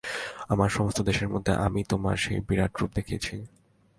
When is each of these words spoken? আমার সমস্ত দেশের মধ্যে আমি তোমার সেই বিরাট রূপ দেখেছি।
আমার 0.49 0.69
সমস্ত 0.69 0.99
দেশের 1.01 1.29
মধ্যে 1.29 1.53
আমি 1.65 1.81
তোমার 1.83 2.15
সেই 2.17 2.39
বিরাট 2.47 2.73
রূপ 2.81 2.91
দেখেছি। 2.95 3.35